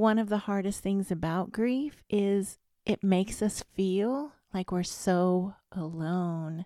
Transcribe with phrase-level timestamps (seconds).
[0.00, 5.56] One of the hardest things about grief is it makes us feel like we're so
[5.72, 6.64] alone.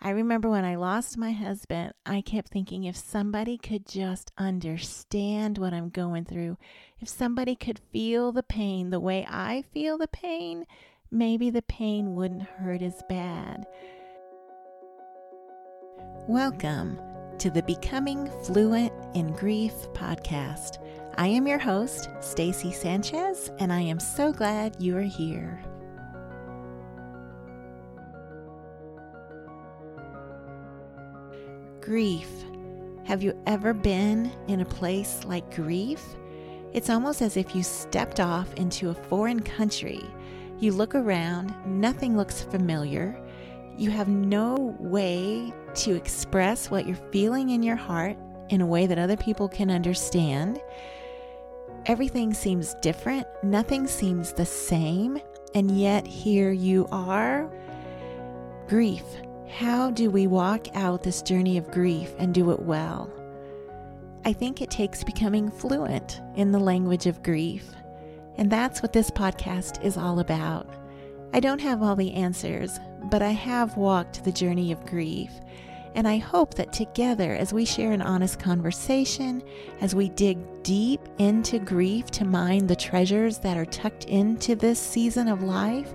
[0.00, 5.58] I remember when I lost my husband, I kept thinking if somebody could just understand
[5.58, 6.58] what I'm going through,
[6.98, 10.66] if somebody could feel the pain the way I feel the pain,
[11.08, 13.64] maybe the pain wouldn't hurt as bad.
[16.26, 16.98] Welcome
[17.38, 20.84] to the Becoming Fluent in Grief podcast.
[21.18, 25.64] I am your host, Stacy Sanchez, and I am so glad you are here.
[31.80, 32.28] Grief.
[33.04, 36.04] Have you ever been in a place like grief?
[36.74, 40.04] It's almost as if you stepped off into a foreign country.
[40.58, 43.18] You look around, nothing looks familiar.
[43.78, 48.18] You have no way to express what you're feeling in your heart
[48.50, 50.60] in a way that other people can understand.
[51.86, 55.20] Everything seems different, nothing seems the same,
[55.54, 57.48] and yet here you are.
[58.66, 59.04] Grief.
[59.48, 63.08] How do we walk out this journey of grief and do it well?
[64.24, 67.70] I think it takes becoming fluent in the language of grief.
[68.36, 70.68] And that's what this podcast is all about.
[71.32, 75.30] I don't have all the answers, but I have walked the journey of grief.
[75.96, 79.42] And I hope that together, as we share an honest conversation,
[79.80, 84.78] as we dig deep into grief to mine the treasures that are tucked into this
[84.78, 85.94] season of life,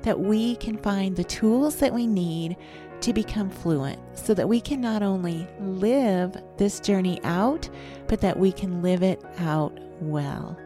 [0.00, 2.56] that we can find the tools that we need
[3.02, 7.68] to become fluent so that we can not only live this journey out,
[8.06, 10.58] but that we can live it out well.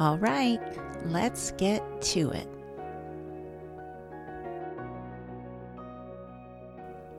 [0.00, 0.60] All right,
[1.04, 2.48] let's get to it.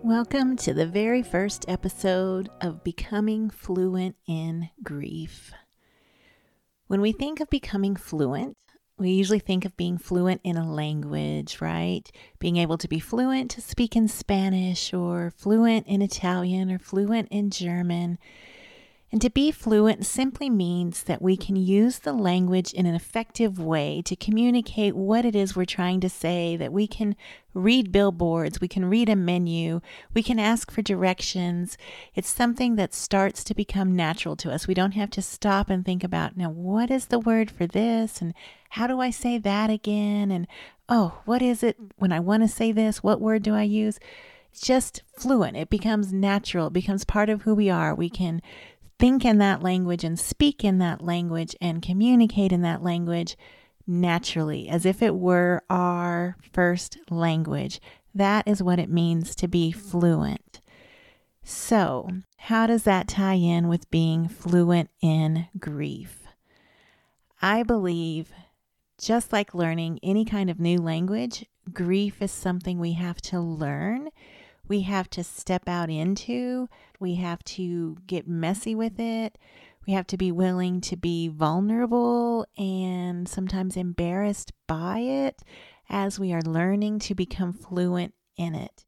[0.08, 5.52] Welcome to the very first episode of Becoming Fluent in Grief.
[6.88, 8.56] When we think of becoming fluent,
[8.98, 12.10] we usually think of being fluent in a language, right?
[12.40, 17.28] Being able to be fluent to speak in Spanish or fluent in Italian or fluent
[17.30, 18.18] in German.
[19.10, 23.58] And to be fluent simply means that we can use the language in an effective
[23.58, 27.16] way to communicate what it is we're trying to say, that we can
[27.54, 29.80] read billboards, we can read a menu,
[30.14, 31.78] we can ask for directions.
[32.16, 34.68] It's something that starts to become natural to us.
[34.68, 38.22] We don't have to stop and think about, now, what is the word for this?
[38.22, 38.34] And
[38.72, 40.32] how do I say that again?
[40.32, 40.48] And
[40.90, 43.02] oh, what is it when I want to say this?
[43.02, 44.00] What word do I use?
[44.52, 45.56] It's just fluent.
[45.56, 47.96] It becomes natural, it becomes part of who we are.
[47.96, 48.42] We can
[49.00, 53.38] think in that language and speak in that language and communicate in that language
[53.86, 57.80] naturally, as if it were our first language.
[58.14, 60.60] That is what it means to be fluent.
[61.44, 66.26] So, how does that tie in with being fluent in grief?
[67.42, 68.34] I believe,
[69.00, 74.10] just like learning any kind of new language, grief is something we have to learn
[74.68, 76.70] we have to step out into.
[77.00, 79.38] We have to get messy with it.
[79.86, 85.42] We have to be willing to be vulnerable and sometimes embarrassed by it
[85.90, 88.84] as we are learning to become fluent in it.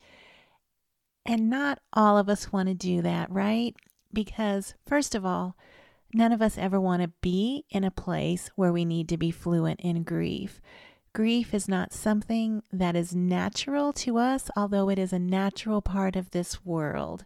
[1.25, 3.75] And not all of us want to do that, right?
[4.11, 5.55] Because, first of all,
[6.13, 9.31] none of us ever want to be in a place where we need to be
[9.31, 10.59] fluent in grief.
[11.13, 16.15] Grief is not something that is natural to us, although it is a natural part
[16.15, 17.25] of this world.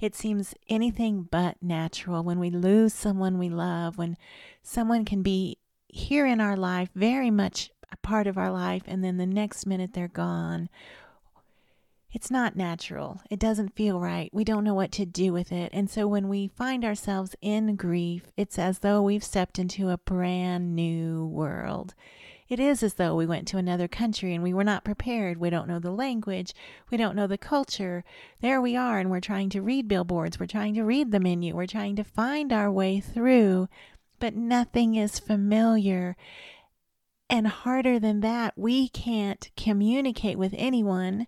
[0.00, 4.16] It seems anything but natural when we lose someone we love, when
[4.62, 9.04] someone can be here in our life, very much a part of our life, and
[9.04, 10.68] then the next minute they're gone.
[12.10, 13.20] It's not natural.
[13.30, 14.30] It doesn't feel right.
[14.32, 15.70] We don't know what to do with it.
[15.74, 19.98] And so when we find ourselves in grief, it's as though we've stepped into a
[19.98, 21.94] brand new world.
[22.48, 25.36] It is as though we went to another country and we were not prepared.
[25.36, 26.54] We don't know the language.
[26.90, 28.04] We don't know the culture.
[28.40, 30.40] There we are, and we're trying to read billboards.
[30.40, 31.54] We're trying to read the menu.
[31.54, 33.68] We're trying to find our way through,
[34.18, 36.16] but nothing is familiar.
[37.28, 41.26] And harder than that, we can't communicate with anyone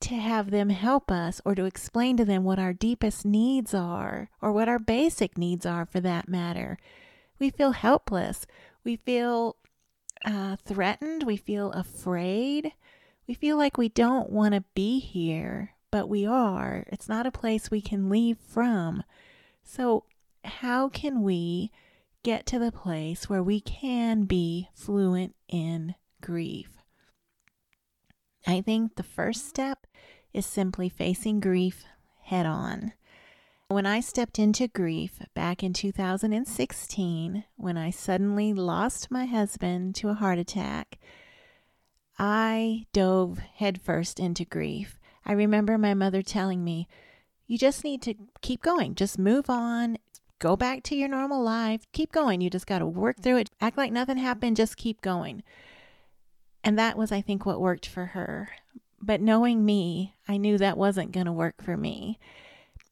[0.00, 4.28] to have them help us or to explain to them what our deepest needs are
[4.42, 6.78] or what our basic needs are for that matter.
[7.38, 8.46] We feel helpless.
[8.84, 9.56] We feel
[10.24, 12.72] uh, threatened, we feel afraid,
[13.26, 16.84] we feel like we don't want to be here, but we are.
[16.88, 19.02] It's not a place we can leave from.
[19.62, 20.04] So,
[20.44, 21.70] how can we
[22.22, 26.78] get to the place where we can be fluent in grief?
[28.46, 29.86] I think the first step
[30.32, 31.84] is simply facing grief
[32.22, 32.92] head on.
[33.70, 40.08] When I stepped into grief back in 2016, when I suddenly lost my husband to
[40.08, 40.98] a heart attack,
[42.18, 44.98] I dove headfirst into grief.
[45.26, 46.88] I remember my mother telling me,
[47.46, 49.98] You just need to keep going, just move on,
[50.38, 52.40] go back to your normal life, keep going.
[52.40, 55.42] You just got to work through it, act like nothing happened, just keep going.
[56.64, 58.48] And that was, I think, what worked for her.
[59.02, 62.18] But knowing me, I knew that wasn't going to work for me.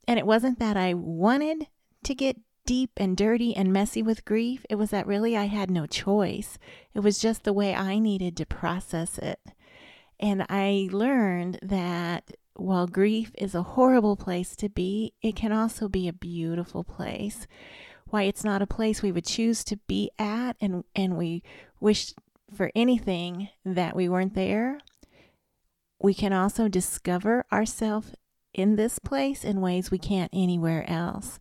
[0.06, 1.66] And it wasn't that I wanted
[2.04, 4.66] to get deep and dirty and messy with grief.
[4.68, 6.58] It was that really I had no choice.
[6.94, 9.40] It was just the way I needed to process it.
[10.18, 15.88] And I learned that while grief is a horrible place to be, it can also
[15.88, 17.46] be a beautiful place.
[18.08, 21.42] Why it's not a place we would choose to be at and, and we
[21.80, 22.14] wish
[22.54, 24.78] for anything that we weren't there.
[26.00, 28.14] We can also discover ourselves
[28.56, 31.38] in this place in ways we can't anywhere else.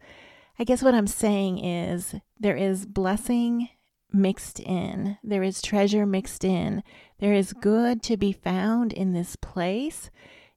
[0.60, 3.70] I guess what I'm saying is there is blessing
[4.12, 6.84] mixed in, there is treasure mixed in,
[7.20, 10.10] there is good to be found in this place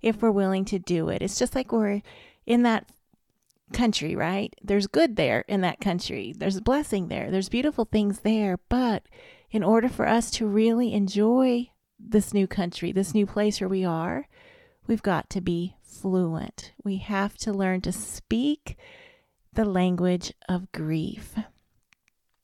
[0.03, 1.23] if we're willing to do it.
[1.23, 2.03] It's just like we're
[2.47, 2.91] in that
[3.73, 4.55] country, right?
[4.63, 9.05] There's good there in that country, there's blessing there, there's beautiful things there, but
[9.51, 13.85] in order for us to really enjoy this new country, this new place where we
[13.85, 14.29] are,
[14.89, 16.73] we've got to be fluent.
[16.83, 18.77] We have to learn to speak
[19.53, 21.37] the language of grief.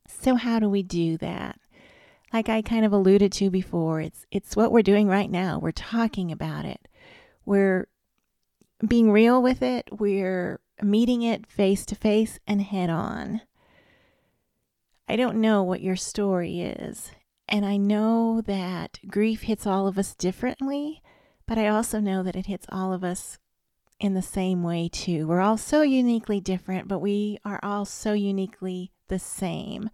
[0.07, 1.59] So how do we do that?
[2.33, 5.59] Like I kind of alluded to before, it's it's what we're doing right now.
[5.59, 6.89] We're talking about it.
[7.45, 7.89] We're
[8.87, 9.89] being real with it.
[9.93, 13.41] We're meeting it face to face and head on.
[15.09, 17.13] I don't know what your story is,
[17.49, 21.03] and I know that grief hits all of us differently,
[21.47, 23.39] but I also know that it hits all of us
[24.01, 25.27] in the same way too.
[25.27, 29.91] We're all so uniquely different, but we are all so uniquely the same.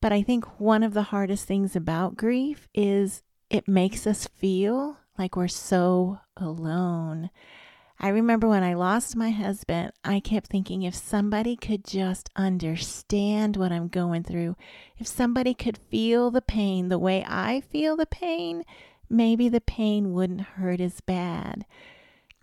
[0.00, 4.98] But I think one of the hardest things about grief is it makes us feel
[5.18, 7.30] like we're so alone.
[8.00, 13.56] I remember when I lost my husband, I kept thinking if somebody could just understand
[13.56, 14.54] what I'm going through,
[14.98, 18.62] if somebody could feel the pain the way I feel the pain,
[19.10, 21.64] maybe the pain wouldn't hurt as bad.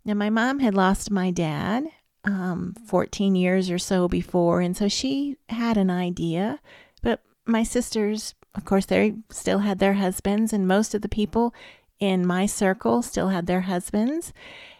[0.03, 1.85] Now, my mom had lost my dad
[2.25, 6.59] um, 14 years or so before, and so she had an idea.
[7.01, 11.53] But my sisters, of course, they still had their husbands, and most of the people
[11.99, 14.33] in my circle still had their husbands.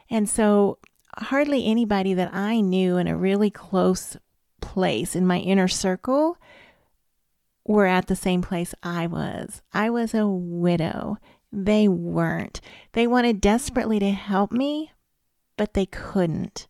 [0.10, 0.80] And so,
[1.18, 4.18] hardly anybody that I knew in a really close
[4.62, 6.38] place in my inner circle
[7.66, 9.62] were at the same place I was.
[9.74, 11.18] I was a widow.
[11.56, 12.60] They weren't.
[12.92, 14.92] They wanted desperately to help me,
[15.56, 16.68] but they couldn't.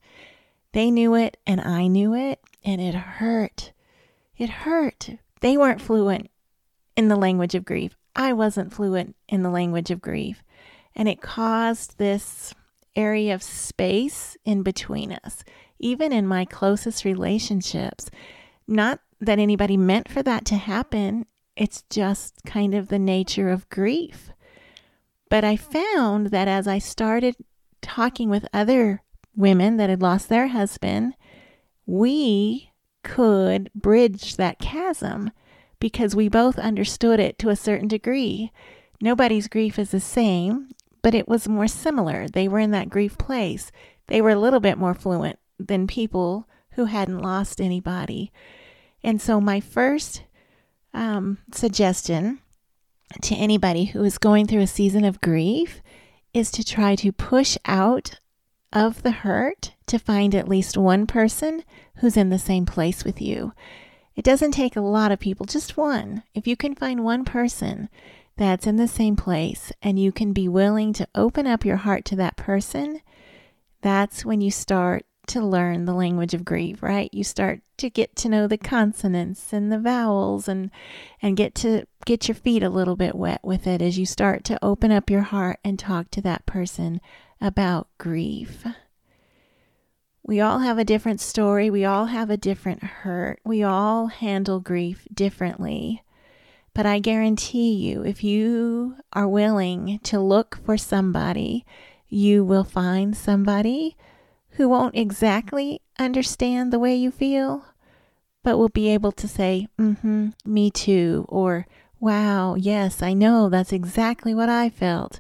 [0.74, 3.72] They knew it and I knew it, and it hurt.
[4.38, 5.10] It hurt.
[5.42, 6.30] They weren't fluent
[6.96, 7.98] in the language of grief.
[8.16, 10.44] I wasn't fluent in the language of grief.
[10.96, 12.54] And it caused this
[12.96, 15.44] area of space in between us,
[15.80, 18.12] even in my closest relationships.
[18.68, 23.68] Not that anybody meant for that to happen, it's just kind of the nature of
[23.70, 24.30] grief.
[25.30, 27.36] But I found that as I started
[27.82, 29.02] talking with other
[29.36, 31.14] women that had lost their husband,
[31.86, 32.72] we
[33.04, 35.32] could bridge that chasm
[35.80, 38.52] because we both understood it to a certain degree.
[39.02, 40.70] Nobody's grief is the same,
[41.02, 42.28] but it was more similar.
[42.28, 43.72] They were in that grief place.
[44.08, 48.32] They were a little bit more fluent than people who hadn't lost anybody.
[49.04, 50.24] And so, my first
[50.94, 52.40] um, suggestion
[53.22, 55.82] to anybody who is going through a season of grief
[56.34, 58.20] is to try to push out
[58.74, 61.64] of the hurt to find at least one person
[61.98, 63.54] who's in the same place with you.
[64.16, 66.24] It doesn't take a lot of people, just one.
[66.34, 67.90] If you can find one person
[68.38, 72.06] that's in the same place and you can be willing to open up your heart
[72.06, 73.02] to that person,
[73.82, 77.10] that's when you start to learn the language of grief, right?
[77.14, 80.72] You start to get to know the consonants and the vowels and
[81.22, 84.44] and get to get your feet a little bit wet with it as you start
[84.46, 87.02] to open up your heart and talk to that person
[87.42, 88.66] about grief.
[90.24, 91.70] We all have a different story.
[91.70, 93.40] We all have a different hurt.
[93.46, 96.04] We all handle grief differently.
[96.74, 101.66] But I guarantee you, if you are willing to look for somebody,
[102.10, 103.96] you will find somebody
[104.56, 107.66] who won't exactly understand the way you feel,
[108.44, 111.68] but will be able to say, mm hmm, me too, or
[112.00, 115.20] wow, yes, I know that's exactly what I felt.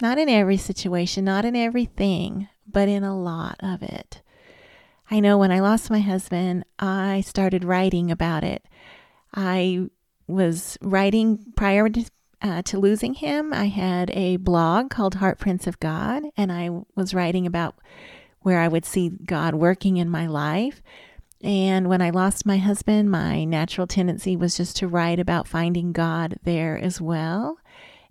[0.00, 4.22] Not in every situation, not in everything, but in a lot of it.
[5.10, 8.64] I know when I lost my husband, I started writing about it.
[9.34, 9.88] I
[10.26, 12.10] was writing prior to,
[12.42, 13.52] uh, to losing him.
[13.52, 17.76] I had a blog called Heart Prints of God, and I was writing about
[18.46, 20.80] where I would see God working in my life.
[21.42, 25.90] And when I lost my husband, my natural tendency was just to write about finding
[25.90, 27.58] God there as well.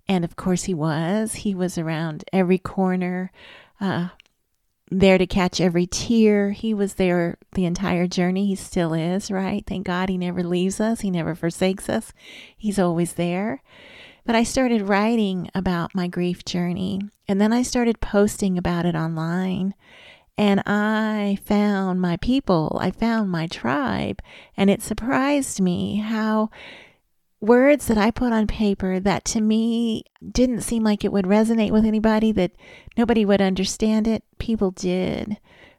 [0.06, 1.36] And of course, he was.
[1.36, 3.32] He was around every corner,
[3.80, 4.08] uh,
[4.90, 6.50] there to catch every tear.
[6.50, 8.48] He was there the entire journey.
[8.48, 9.64] He still is, right?
[9.66, 12.12] Thank God he never leaves us, he never forsakes us.
[12.54, 13.62] He's always there.
[14.26, 18.94] But I started writing about my grief journey, and then I started posting about it
[18.94, 19.72] online.
[20.38, 24.20] And I found my people, I found my tribe,
[24.56, 26.50] and it surprised me how
[27.40, 31.70] words that I put on paper that to me didn't seem like it would resonate
[31.70, 32.52] with anybody, that
[32.98, 35.38] nobody would understand it, people did.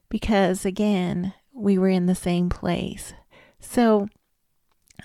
[0.10, 3.14] Because again, we were in the same place.
[3.60, 4.08] So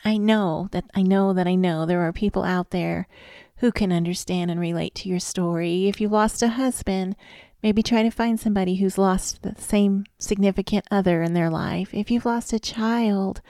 [0.04, 3.08] I know that I know that I know there are people out there
[3.56, 5.88] who can understand and relate to your story.
[5.88, 7.16] If you lost a husband,
[7.62, 11.92] maybe try to find somebody who's lost the same significant other in their life.
[11.92, 13.40] If you've lost a child,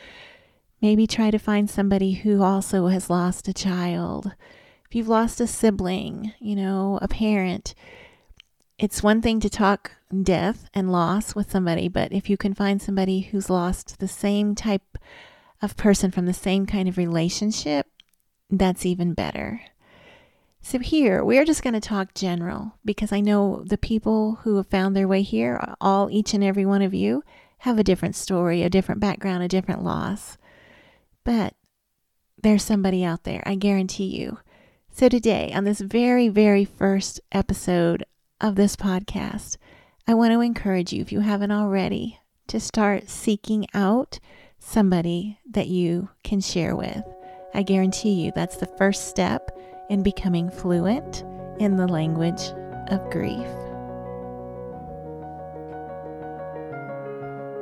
[0.82, 4.32] Maybe try to find somebody who also has lost a child.
[4.88, 7.76] If you've lost a sibling, you know, a parent,
[8.80, 9.92] it's one thing to talk
[10.24, 14.56] death and loss with somebody, but if you can find somebody who's lost the same
[14.56, 14.98] type
[15.62, 17.86] of person from the same kind of relationship,
[18.50, 19.60] that's even better.
[20.64, 24.68] So, here we're just going to talk general because I know the people who have
[24.68, 27.24] found their way here, all each and every one of you,
[27.58, 30.38] have a different story, a different background, a different loss.
[31.24, 31.54] But
[32.40, 34.38] there's somebody out there, I guarantee you.
[34.92, 38.04] So, today, on this very, very first episode
[38.40, 39.56] of this podcast,
[40.06, 44.20] I want to encourage you, if you haven't already, to start seeking out
[44.60, 47.02] somebody that you can share with.
[47.52, 49.50] I guarantee you that's the first step
[49.92, 51.22] in becoming fluent
[51.58, 52.40] in the language
[52.88, 53.46] of grief.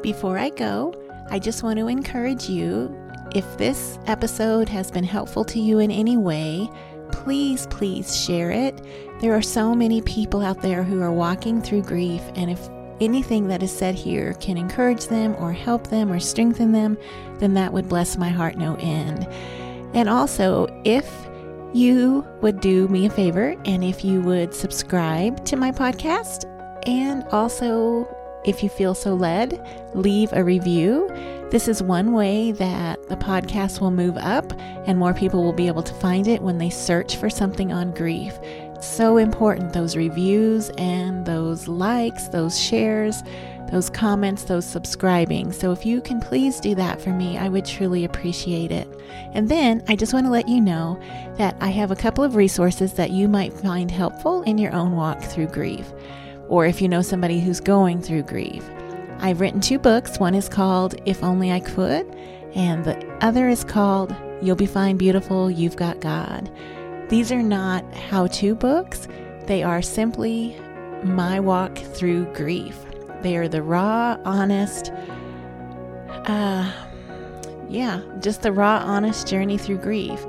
[0.00, 0.94] Before I go,
[1.28, 2.96] I just want to encourage you
[3.34, 6.70] if this episode has been helpful to you in any way,
[7.10, 8.80] please, please share it.
[9.20, 12.68] There are so many people out there who are walking through grief, and if
[13.00, 16.96] anything that is said here can encourage them or help them or strengthen them,
[17.38, 19.26] then that would bless my heart no end.
[19.94, 21.28] And also, if
[21.72, 26.44] you would do me a favor and if you would subscribe to my podcast,
[26.86, 28.08] and also,
[28.44, 29.60] if you feel so led,
[29.94, 31.08] leave a review.
[31.50, 34.52] This is one way that the podcast will move up
[34.86, 37.92] and more people will be able to find it when they search for something on
[37.92, 38.38] grief.
[38.42, 43.22] It's so important, those reviews and those likes, those shares,
[43.70, 45.52] those comments, those subscribing.
[45.52, 48.88] So if you can please do that for me, I would truly appreciate it.
[49.32, 51.00] And then I just want to let you know
[51.36, 54.96] that I have a couple of resources that you might find helpful in your own
[54.96, 55.92] walk through grief,
[56.48, 58.68] or if you know somebody who's going through grief.
[59.18, 60.18] I've written two books.
[60.18, 62.06] One is called If Only I Could,
[62.54, 66.50] and the other is called You'll Be Fine Beautiful, You've Got God.
[67.08, 69.08] These are not how to books,
[69.46, 70.56] they are simply
[71.02, 72.76] my walk through grief.
[73.22, 74.92] They are the raw, honest,
[76.26, 76.72] uh,
[77.68, 80.24] yeah, just the raw, honest journey through grief.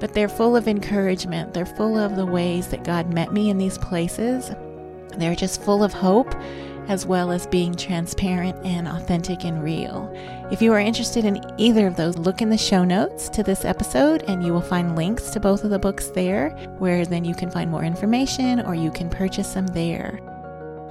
[0.00, 1.54] But they're full of encouragement.
[1.54, 4.52] They're full of the ways that God met me in these places.
[5.16, 6.34] They're just full of hope
[6.88, 10.10] as well as being transparent and authentic and real.
[10.50, 13.64] If you are interested in either of those, look in the show notes to this
[13.64, 17.34] episode and you will find links to both of the books there, where then you
[17.34, 20.18] can find more information or you can purchase them there.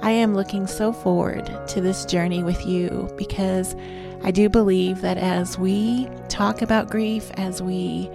[0.02, 3.74] I am looking so forward to this journey with you because
[4.22, 8.10] I do believe that as we talk about grief, as we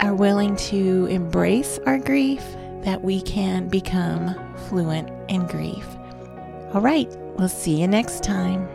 [0.00, 2.42] are willing to embrace our grief,
[2.82, 4.34] that we can become
[4.68, 5.86] fluent in grief.
[6.74, 8.68] All right, we'll see you next time.